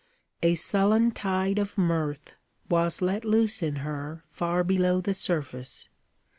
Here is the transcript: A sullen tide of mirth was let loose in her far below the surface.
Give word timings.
A 0.41 0.55
sullen 0.55 1.11
tide 1.11 1.59
of 1.59 1.77
mirth 1.77 2.33
was 2.69 3.03
let 3.03 3.23
loose 3.23 3.61
in 3.61 3.75
her 3.85 4.23
far 4.29 4.63
below 4.63 4.99
the 4.99 5.13
surface. 5.13 5.89